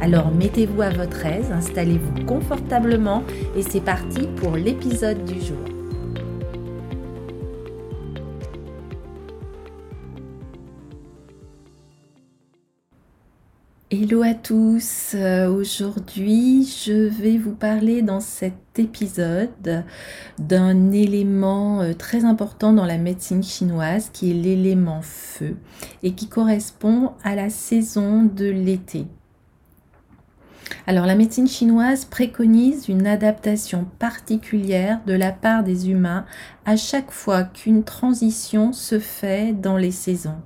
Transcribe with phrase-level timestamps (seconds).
[0.00, 3.24] Alors mettez-vous à votre aise, installez-vous confortablement
[3.56, 5.58] et c'est parti pour l'épisode du jour.
[13.90, 19.82] Hello à tous, euh, aujourd'hui je vais vous parler dans cet épisode
[20.38, 25.56] d'un élément euh, très important dans la médecine chinoise qui est l'élément feu
[26.02, 29.06] et qui correspond à la saison de l'été.
[30.86, 36.24] Alors la médecine chinoise préconise une adaptation particulière de la part des humains
[36.64, 40.40] à chaque fois qu'une transition se fait dans les saisons.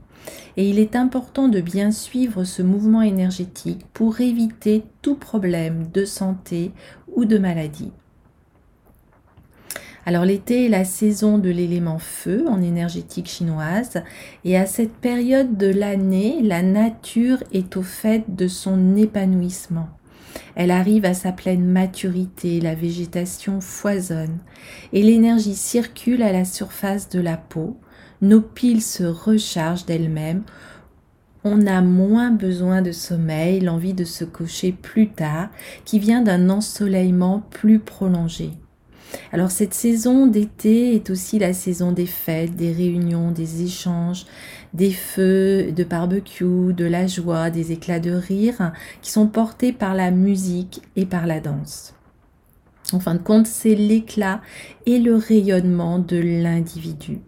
[0.56, 6.04] Et il est important de bien suivre ce mouvement énergétique pour éviter tout problème de
[6.04, 6.72] santé
[7.14, 7.92] ou de maladie.
[10.04, 14.02] Alors l'été est la saison de l'élément feu en énergétique chinoise
[14.44, 19.88] et à cette période de l'année, la nature est au fait de son épanouissement.
[20.54, 24.38] Elle arrive à sa pleine maturité, la végétation foisonne
[24.92, 27.78] et l'énergie circule à la surface de la peau.
[28.20, 30.44] Nos piles se rechargent d'elles-mêmes.
[31.44, 35.48] On a moins besoin de sommeil, l'envie de se coucher plus tard,
[35.84, 38.50] qui vient d'un ensoleillement plus prolongé.
[39.32, 44.26] Alors cette saison d'été est aussi la saison des fêtes, des réunions, des échanges,
[44.74, 49.94] des feux, de barbecue, de la joie, des éclats de rire qui sont portés par
[49.94, 51.94] la musique et par la danse.
[52.92, 54.40] En fin de compte, c'est l'éclat
[54.86, 57.20] et le rayonnement de l'individu.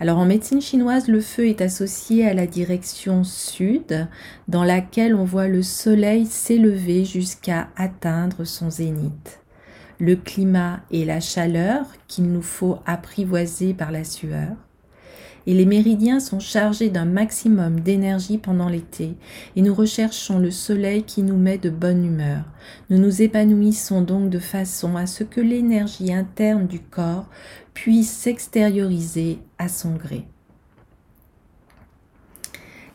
[0.00, 4.06] Alors en médecine chinoise, le feu est associé à la direction sud,
[4.46, 9.40] dans laquelle on voit le soleil s'élever jusqu'à atteindre son zénith
[9.98, 14.56] le climat et la chaleur qu'il nous faut apprivoiser par la sueur.
[15.46, 19.14] Et les méridiens sont chargés d'un maximum d'énergie pendant l'été,
[19.56, 22.44] et nous recherchons le soleil qui nous met de bonne humeur.
[22.90, 27.28] Nous nous épanouissons donc de façon à ce que l'énergie interne du corps
[27.72, 30.26] puisse s'extérioriser à son gré.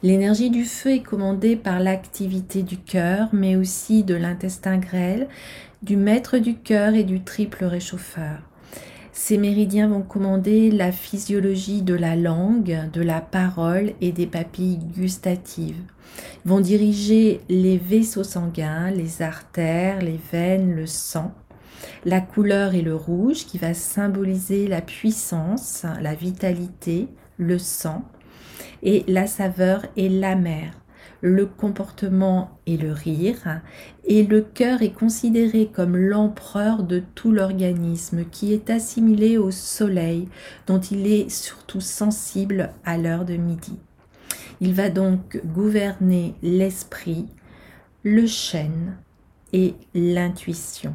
[0.04, 5.30] L'énergie du feu est commandée par l'activité du cœur, mais aussi de l'intestin grêle,
[5.84, 8.40] du maître du cœur et du triple réchauffeur.
[9.12, 14.80] Ces méridiens vont commander la physiologie de la langue, de la parole et des papilles
[14.96, 15.82] gustatives.
[16.46, 21.32] Ils vont diriger les vaisseaux sanguins, les artères, les veines, le sang.
[22.06, 27.08] La couleur est le rouge qui va symboliser la puissance, la vitalité,
[27.38, 28.04] le sang
[28.84, 30.74] et la saveur est l'amère.
[31.26, 33.62] Le comportement est le rire
[34.04, 40.28] et le cœur est considéré comme l'empereur de tout l'organisme qui est assimilé au soleil
[40.68, 43.80] dont il est surtout sensible à l'heure de midi.
[44.60, 47.28] Il va donc gouverner l'esprit,
[48.04, 48.98] le chêne
[49.54, 50.94] et l'intuition.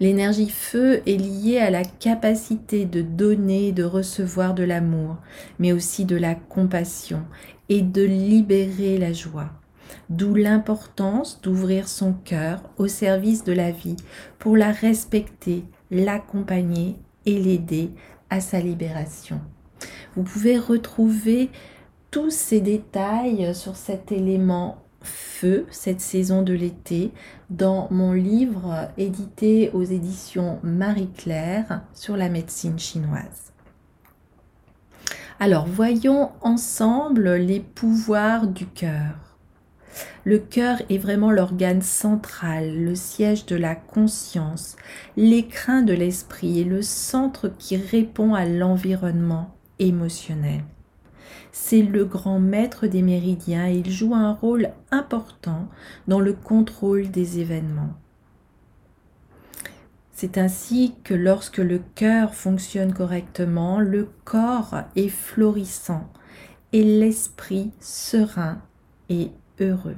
[0.00, 5.16] L'énergie feu est liée à la capacité de donner, de recevoir de l'amour,
[5.58, 7.22] mais aussi de la compassion
[7.68, 9.50] et de libérer la joie.
[10.10, 13.96] D'où l'importance d'ouvrir son cœur au service de la vie
[14.38, 17.90] pour la respecter, l'accompagner et l'aider
[18.30, 19.40] à sa libération.
[20.16, 21.50] Vous pouvez retrouver
[22.10, 27.12] tous ces détails sur cet élément feu cette saison de l'été
[27.50, 33.52] dans mon livre édité aux éditions Marie-Claire sur la médecine chinoise.
[35.40, 39.34] Alors voyons ensemble les pouvoirs du cœur.
[40.24, 44.76] Le cœur est vraiment l'organe central, le siège de la conscience,
[45.16, 50.62] l'écrin de l'esprit et le centre qui répond à l'environnement émotionnel.
[51.56, 55.68] C'est le grand maître des méridiens et il joue un rôle important
[56.08, 57.94] dans le contrôle des événements.
[60.10, 66.10] C'est ainsi que lorsque le cœur fonctionne correctement, le corps est florissant
[66.72, 68.60] et l'esprit serein
[69.08, 69.30] et
[69.60, 69.96] heureux.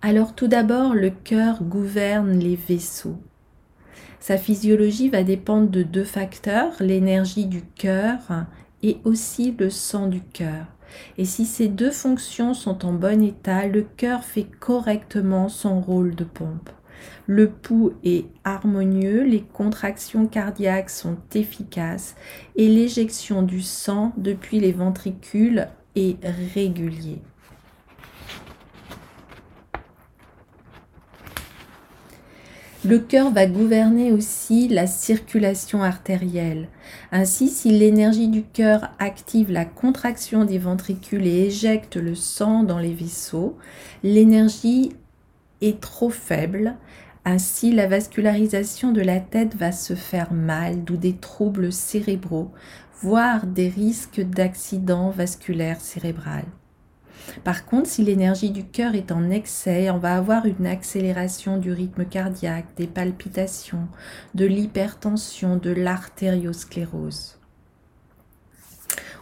[0.00, 3.20] Alors tout d'abord, le cœur gouverne les vaisseaux.
[4.20, 8.46] Sa physiologie va dépendre de deux facteurs, l'énergie du cœur
[8.82, 10.66] et aussi le sang du cœur.
[11.16, 16.14] Et si ces deux fonctions sont en bon état, le cœur fait correctement son rôle
[16.14, 16.70] de pompe.
[17.26, 22.14] Le pouls est harmonieux, les contractions cardiaques sont efficaces
[22.56, 26.16] et l'éjection du sang depuis les ventricules est
[26.54, 27.20] régulier.
[32.84, 36.66] Le cœur va gouverner aussi la circulation artérielle.
[37.12, 42.80] Ainsi, si l'énergie du cœur active la contraction des ventricules et éjecte le sang dans
[42.80, 43.56] les vaisseaux,
[44.02, 44.96] l'énergie
[45.60, 46.74] est trop faible.
[47.24, 52.50] Ainsi, la vascularisation de la tête va se faire mal, d'où des troubles cérébraux,
[53.00, 56.46] voire des risques d'accident vasculaire cérébral.
[57.44, 61.72] Par contre, si l'énergie du cœur est en excès, on va avoir une accélération du
[61.72, 63.88] rythme cardiaque, des palpitations,
[64.34, 67.38] de l'hypertension, de l'artériosclérose.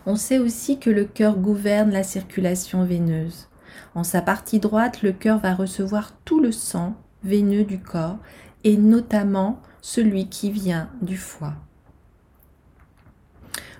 [0.07, 3.49] On sait aussi que le cœur gouverne la circulation veineuse.
[3.95, 8.19] En sa partie droite, le cœur va recevoir tout le sang veineux du corps
[8.65, 11.55] et notamment celui qui vient du foie.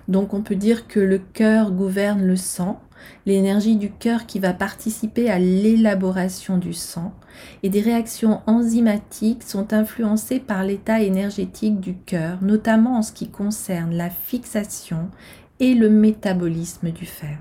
[0.07, 2.81] Donc on peut dire que le cœur gouverne le sang,
[3.25, 7.13] l'énergie du cœur qui va participer à l'élaboration du sang,
[7.63, 13.29] et des réactions enzymatiques sont influencées par l'état énergétique du cœur, notamment en ce qui
[13.29, 15.09] concerne la fixation
[15.59, 17.37] et le métabolisme du fer.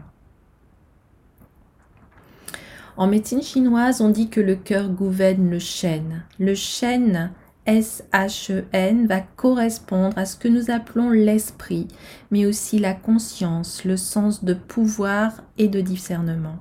[2.97, 6.25] En médecine chinoise, on dit que le cœur gouverne le chêne.
[6.39, 7.33] Le chêne
[7.71, 11.87] S-H-E-N va correspondre à ce que nous appelons l'esprit,
[12.33, 16.59] mais aussi la conscience, le sens de pouvoir et de discernement.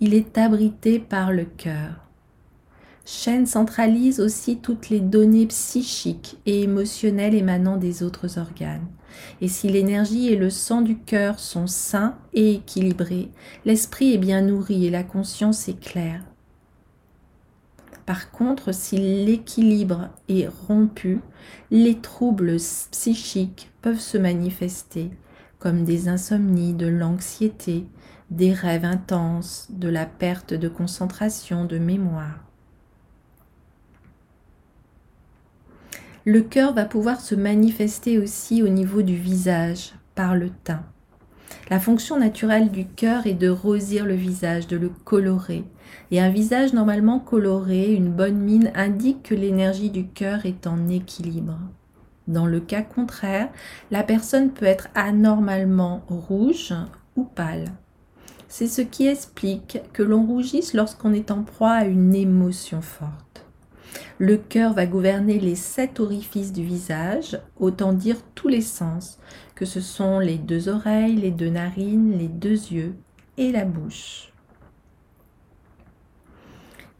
[0.00, 2.04] Il est abrité par le cœur.
[3.06, 8.86] Chêne centralise aussi toutes les données psychiques et émotionnelles émanant des autres organes.
[9.40, 13.30] Et si l'énergie et le sang du cœur sont sains et équilibrés,
[13.64, 16.22] l'esprit est bien nourri et la conscience est claire.
[18.08, 21.20] Par contre, si l'équilibre est rompu,
[21.70, 25.10] les troubles psychiques peuvent se manifester
[25.58, 27.84] comme des insomnies, de l'anxiété,
[28.30, 32.46] des rêves intenses, de la perte de concentration, de mémoire.
[36.24, 40.86] Le cœur va pouvoir se manifester aussi au niveau du visage, par le teint.
[41.68, 45.64] La fonction naturelle du cœur est de rosir le visage, de le colorer.
[46.10, 50.88] Et un visage normalement coloré, une bonne mine indique que l'énergie du cœur est en
[50.88, 51.58] équilibre.
[52.28, 53.48] Dans le cas contraire,
[53.90, 56.74] la personne peut être anormalement rouge
[57.16, 57.72] ou pâle.
[58.48, 63.44] C'est ce qui explique que l'on rougisse lorsqu'on est en proie à une émotion forte.
[64.18, 69.18] Le cœur va gouverner les sept orifices du visage, autant dire tous les sens,
[69.54, 72.96] que ce sont les deux oreilles, les deux narines, les deux yeux
[73.36, 74.27] et la bouche.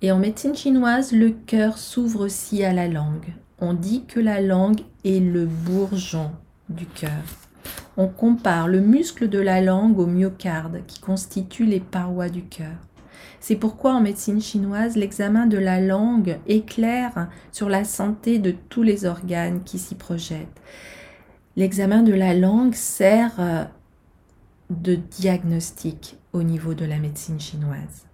[0.01, 3.35] Et en médecine chinoise, le cœur s'ouvre aussi à la langue.
[3.61, 6.31] On dit que la langue est le bourgeon
[6.69, 7.25] du cœur.
[7.97, 12.77] On compare le muscle de la langue au myocarde qui constitue les parois du cœur.
[13.41, 18.85] C'est pourquoi en médecine chinoise, l'examen de la langue éclaire sur la santé de tous
[18.85, 20.61] les organes qui s'y projettent.
[21.57, 23.65] L'examen de la langue sert euh,
[24.71, 28.08] de diagnostic au niveau de la médecine chinoise.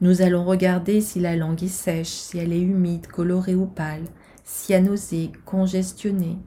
[0.00, 4.04] Nous allons regarder si la langue est sèche, si elle est humide, colorée ou pâle,
[4.44, 6.38] cyanosée, congestionnée.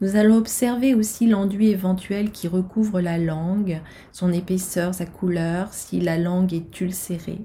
[0.00, 3.80] Nous allons observer aussi l'enduit éventuel qui recouvre la langue,
[4.12, 7.40] son épaisseur, sa couleur, si la langue est ulcérée.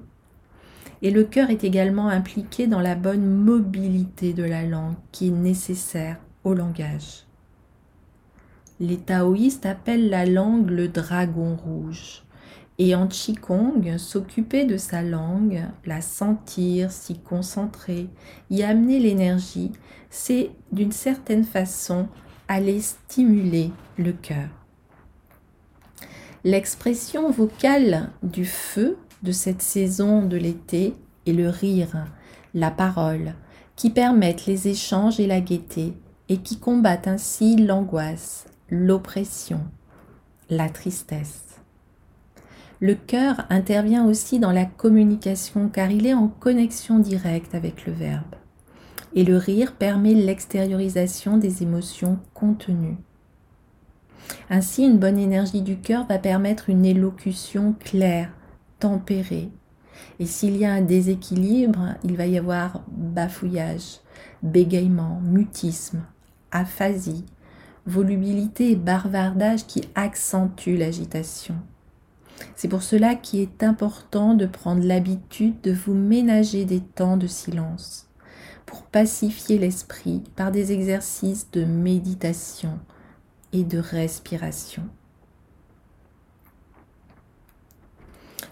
[1.02, 5.32] Et le cœur est également impliqué dans la bonne mobilité de la langue qui est
[5.32, 7.24] nécessaire au langage.
[8.80, 12.22] Les taoïstes appellent la langue le dragon rouge.
[12.82, 18.08] Et en Qigong, s'occuper de sa langue, la sentir, s'y concentrer,
[18.48, 19.70] y amener l'énergie,
[20.08, 22.08] c'est d'une certaine façon
[22.48, 24.48] aller stimuler le cœur.
[26.42, 30.94] L'expression vocale du feu de cette saison de l'été
[31.26, 32.06] est le rire,
[32.54, 33.34] la parole,
[33.76, 35.92] qui permettent les échanges et la gaieté,
[36.30, 39.60] et qui combattent ainsi l'angoisse, l'oppression,
[40.48, 41.49] la tristesse.
[42.82, 47.92] Le cœur intervient aussi dans la communication car il est en connexion directe avec le
[47.92, 48.34] verbe.
[49.14, 52.96] Et le rire permet l'extériorisation des émotions contenues.
[54.48, 58.30] Ainsi, une bonne énergie du cœur va permettre une élocution claire,
[58.78, 59.50] tempérée.
[60.18, 64.00] Et s'il y a un déséquilibre, il va y avoir bafouillage,
[64.42, 66.02] bégaiement, mutisme,
[66.50, 67.26] aphasie,
[67.84, 71.56] volubilité et bavardage qui accentuent l'agitation.
[72.54, 77.26] C'est pour cela qu'il est important de prendre l'habitude de vous ménager des temps de
[77.26, 78.08] silence
[78.66, 82.78] pour pacifier l'esprit par des exercices de méditation
[83.52, 84.84] et de respiration.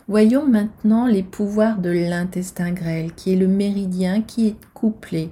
[0.09, 5.31] Voyons maintenant les pouvoirs de l'intestin grêle, qui est le méridien qui est couplé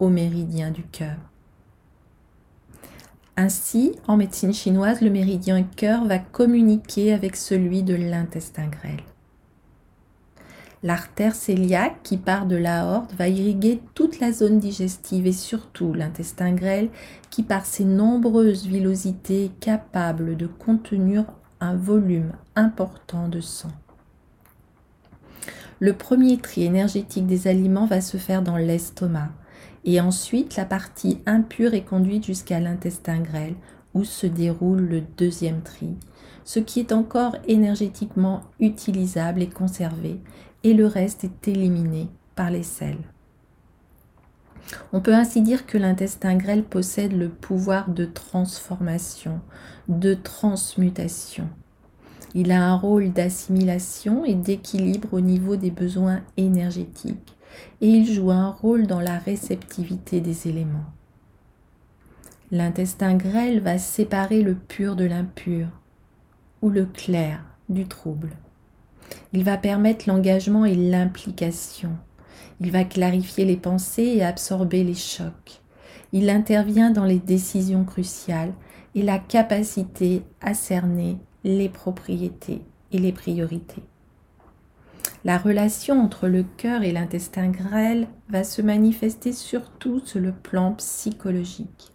[0.00, 1.27] au méridien du cœur.
[3.40, 9.04] Ainsi, en médecine chinoise, le méridien cœur va communiquer avec celui de l'intestin grêle.
[10.82, 16.52] L'artère cœliaque qui part de l'aorte va irriguer toute la zone digestive et surtout l'intestin
[16.52, 16.88] grêle
[17.30, 21.24] qui par ses nombreuses villosités est capable de contenir
[21.60, 23.70] un volume important de sang.
[25.78, 29.28] Le premier tri énergétique des aliments va se faire dans l'estomac
[29.84, 33.54] et ensuite la partie impure est conduite jusqu'à l'intestin grêle
[33.94, 35.96] où se déroule le deuxième tri,
[36.44, 40.20] ce qui est encore énergétiquement utilisable et conservé
[40.64, 42.98] et le reste est éliminé par les selles.
[44.92, 49.40] On peut ainsi dire que l'intestin grêle possède le pouvoir de transformation,
[49.88, 51.48] de transmutation.
[52.34, 57.37] Il a un rôle d'assimilation et d'équilibre au niveau des besoins énergétiques
[57.80, 60.92] et il joue un rôle dans la réceptivité des éléments.
[62.50, 65.68] L'intestin grêle va séparer le pur de l'impur
[66.62, 68.36] ou le clair du trouble.
[69.32, 71.90] Il va permettre l'engagement et l'implication.
[72.60, 75.60] Il va clarifier les pensées et absorber les chocs.
[76.12, 78.54] Il intervient dans les décisions cruciales
[78.94, 82.62] et la capacité à cerner les propriétés
[82.92, 83.82] et les priorités.
[85.28, 90.72] La relation entre le cœur et l'intestin grêle va se manifester surtout sur le plan
[90.72, 91.92] psychologique.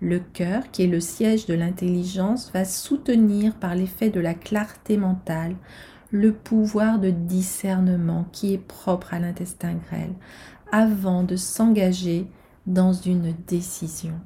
[0.00, 4.96] Le cœur, qui est le siège de l'intelligence, va soutenir par l'effet de la clarté
[4.96, 5.54] mentale
[6.12, 10.14] le pouvoir de discernement qui est propre à l'intestin grêle
[10.72, 12.26] avant de s'engager
[12.66, 14.18] dans une décision.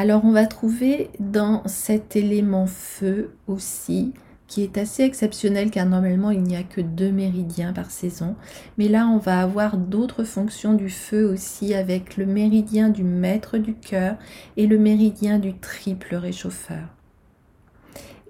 [0.00, 4.14] Alors on va trouver dans cet élément feu aussi,
[4.46, 8.34] qui est assez exceptionnel car normalement il n'y a que deux méridiens par saison.
[8.78, 13.58] Mais là on va avoir d'autres fonctions du feu aussi avec le méridien du maître
[13.58, 14.16] du cœur
[14.56, 16.88] et le méridien du triple réchauffeur.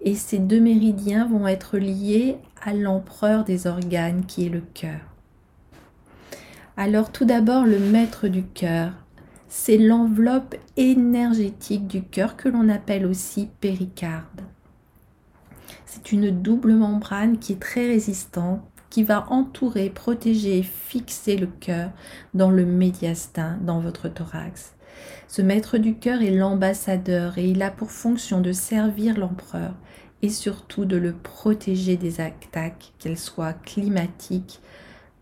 [0.03, 4.99] Et ces deux méridiens vont être liés à l'empereur des organes qui est le cœur.
[6.77, 8.91] Alors tout d'abord le maître du cœur
[9.51, 14.43] c'est l'enveloppe énergétique du cœur que l'on appelle aussi péricarde.
[15.85, 21.49] C'est une double membrane qui est très résistante, qui va entourer, protéger et fixer le
[21.49, 21.91] cœur
[22.33, 24.75] dans le médiastin, dans votre thorax.
[25.27, 29.75] Ce maître du cœur est l'ambassadeur et il a pour fonction de servir l'empereur
[30.23, 34.61] et surtout de le protéger des attaques, qu'elles soient climatiques,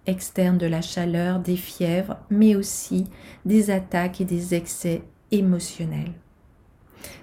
[0.09, 3.05] externe de la chaleur, des fièvres, mais aussi
[3.45, 6.12] des attaques et des excès émotionnels.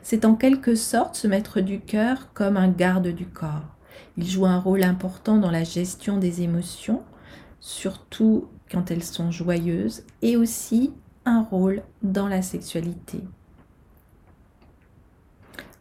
[0.04, 3.76] C'est en quelque sorte se mettre du cœur comme un garde du corps.
[4.18, 7.04] Il joue un rôle important dans la gestion des émotions,
[7.60, 10.94] surtout quand elles sont joyeuses, et aussi
[11.26, 13.20] un rôle dans la sexualité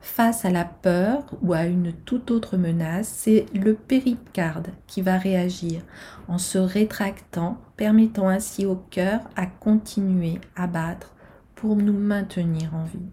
[0.05, 5.17] face à la peur ou à une toute autre menace, c'est le péricarde qui va
[5.17, 5.81] réagir
[6.29, 11.15] en se rétractant, permettant ainsi au cœur à continuer à battre
[11.55, 13.09] pour nous maintenir en vie.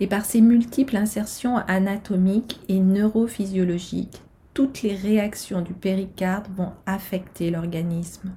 [0.00, 4.22] Et par ces multiples insertions anatomiques et neurophysiologiques,
[4.52, 8.32] toutes les réactions du péricarde vont affecter l'organisme,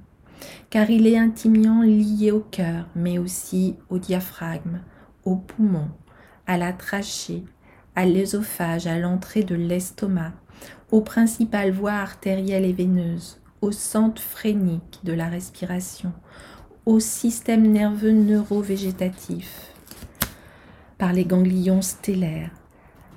[0.70, 4.80] car il est intimement lié au cœur, mais aussi au diaphragme,
[5.24, 5.90] aux poumons,
[6.46, 7.44] à la trachée,
[7.96, 10.32] à l'œsophage, à l'entrée de l'estomac,
[10.90, 16.12] aux principales voies artérielles et veineuses, au centre phrénique de la respiration,
[16.86, 19.72] au système nerveux neurovégétatif,
[20.98, 22.50] par les ganglions stellaires,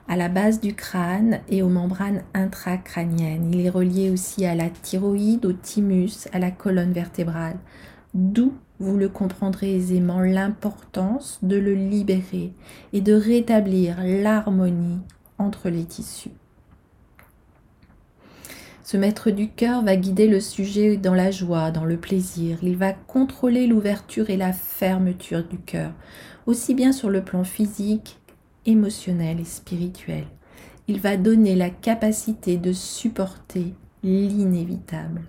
[0.08, 3.54] à la base du crâne et aux membranes intracrâniennes.
[3.54, 7.58] Il est relié aussi à la thyroïde, au thymus, à la colonne vertébrale,
[8.18, 12.52] d'où vous le comprendrez aisément l'importance de le libérer
[12.94, 15.00] et de rétablir l'harmonie
[15.38, 16.32] entre les tissus.
[18.84, 22.60] Ce maître du cœur va guider le sujet dans la joie, dans le plaisir.
[22.64, 25.92] Il va contrôler l'ouverture et la fermeture du cœur,
[26.46, 28.18] aussi bien sur le plan physique,
[28.66, 30.26] émotionnel et spirituel.
[30.88, 35.22] Il va donner la capacité de supporter l'inévitable.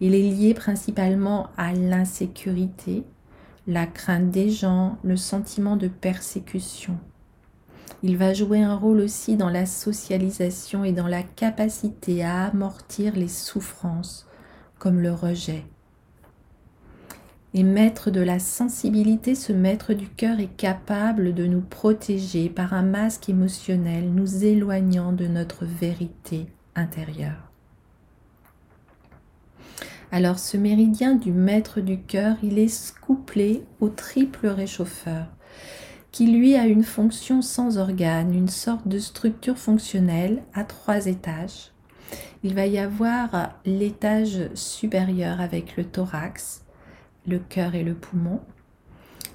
[0.00, 3.04] Il est lié principalement à l'insécurité,
[3.66, 6.98] la crainte des gens, le sentiment de persécution.
[8.02, 13.14] Il va jouer un rôle aussi dans la socialisation et dans la capacité à amortir
[13.14, 14.26] les souffrances
[14.78, 15.64] comme le rejet.
[17.54, 22.72] Et maître de la sensibilité, ce maître du cœur est capable de nous protéger par
[22.72, 27.51] un masque émotionnel, nous éloignant de notre vérité intérieure.
[30.14, 35.24] Alors ce méridien du maître du cœur, il est couplé au triple réchauffeur,
[36.10, 41.72] qui lui a une fonction sans organe, une sorte de structure fonctionnelle à trois étages.
[42.44, 46.62] Il va y avoir l'étage supérieur avec le thorax,
[47.26, 48.40] le cœur et le poumon,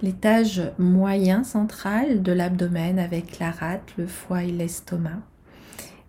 [0.03, 5.23] l'étage moyen central de l'abdomen avec la rate, le foie et l'estomac,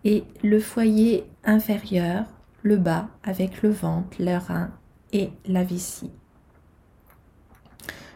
[0.05, 2.27] et le foyer inférieur
[2.63, 4.71] le bas avec le ventre, le rein
[5.13, 6.11] et la vessie.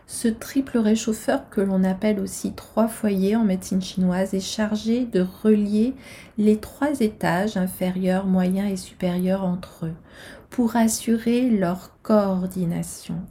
[0.06, 5.26] Ce triple réchauffeur que l'on appelle aussi trois foyers en médecine chinoise est chargé de
[5.42, 5.94] relier
[6.36, 9.94] les trois étages inférieurs, moyens et supérieurs entre eux
[10.50, 13.22] pour assurer leur coordination.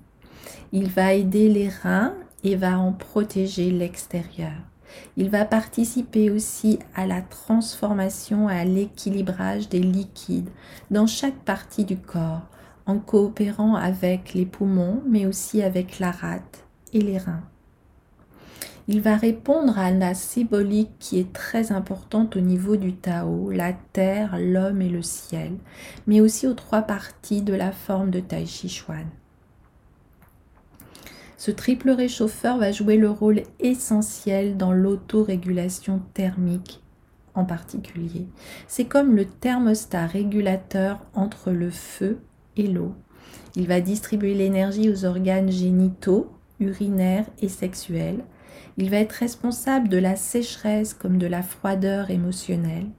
[0.71, 4.70] Il va aider les reins et va en protéger l'extérieur.
[5.17, 10.49] Il va participer aussi à la transformation, à l'équilibrage des liquides
[10.89, 12.47] dans chaque partie du corps,
[12.85, 17.43] en coopérant avec les poumons, mais aussi avec la rate et les reins.
[18.87, 23.73] Il va répondre à la symbolique qui est très importante au niveau du Tao, la
[23.73, 25.53] terre, l'homme et le ciel,
[26.07, 29.05] mais aussi aux trois parties de la forme de Tai Chi Chuan.
[31.41, 36.83] Ce triple réchauffeur va jouer le rôle essentiel dans l'autorégulation thermique
[37.33, 38.27] en particulier.
[38.67, 42.19] C'est comme le thermostat régulateur entre le feu
[42.57, 42.93] et l'eau.
[43.55, 48.23] Il va distribuer l'énergie aux organes génitaux, urinaires et sexuels.
[48.77, 52.91] Il va être responsable de la sécheresse comme de la froideur émotionnelle.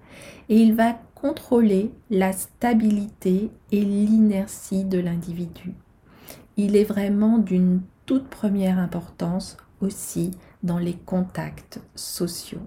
[0.49, 5.75] Et il va contrôler la stabilité et l'inertie de l'individu.
[6.57, 12.67] Il est vraiment d'une toute première importance aussi dans les contacts sociaux.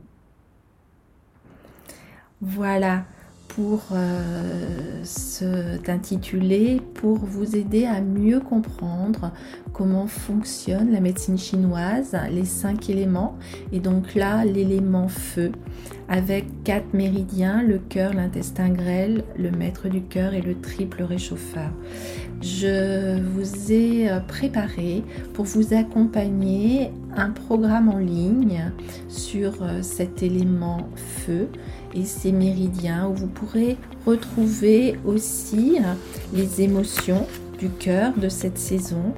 [2.41, 3.06] Voilà
[3.47, 9.31] pour euh, cet intitulé pour vous aider à mieux comprendre
[9.73, 13.38] comment fonctionne la médecine chinoise, les cinq éléments
[13.71, 15.51] et donc là l'élément feu
[16.08, 21.71] avec quatre méridiens, le cœur, l'intestin grêle, le maître du cœur et le triple réchauffeur.
[22.41, 25.03] Je vous ai euh, préparé
[25.34, 28.71] pour vous accompagner un programme en ligne
[29.08, 31.49] sur euh, cet élément feu
[31.95, 35.93] et méridiens où vous pourrez retrouver aussi euh,
[36.34, 37.25] les émotions
[37.60, 39.13] du cœur de cette saison.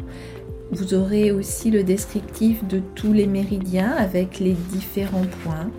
[0.71, 5.69] Vous aurez aussi le descriptif de tous les méridiens avec les différents points.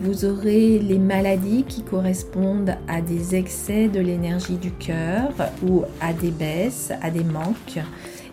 [0.00, 5.30] Vous aurez les maladies qui correspondent à des excès de l'énergie du cœur
[5.66, 7.80] ou à des baisses, à des manques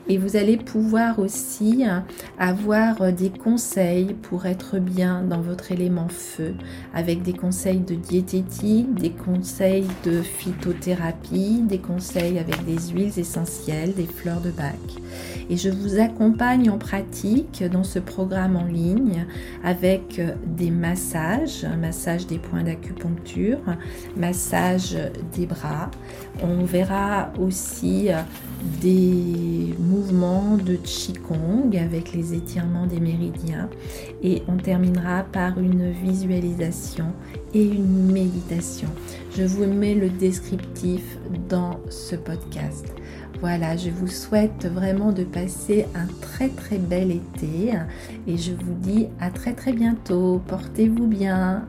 [0.08, 2.00] et vous allez pouvoir aussi euh,
[2.38, 6.56] avoir euh, des conseils pour être bien dans votre élément feu
[6.94, 13.94] avec des conseils de diététique, des conseils de phytothérapie, des conseils avec des huiles essentielles,
[13.94, 14.78] des fleurs de bac.
[15.50, 19.26] Et je vous accompagne en pratique dans ce programme en ligne
[19.64, 23.60] avec euh, des massages, massage des points d'acupuncture,
[24.18, 24.98] massage
[25.36, 25.90] des bras.
[26.42, 28.10] On verra aussi
[28.82, 33.70] des mouvements de Qigong avec les étirements des méridiens
[34.22, 37.14] et on terminera par une visualisation
[37.54, 38.88] et une méditation.
[39.36, 41.18] Je vous mets le descriptif
[41.50, 42.94] dans ce podcast.
[43.40, 47.74] Voilà, je vous souhaite vraiment de passer un très très bel été
[48.26, 50.42] et je vous dis à très très bientôt.
[50.48, 51.68] Portez-vous bien.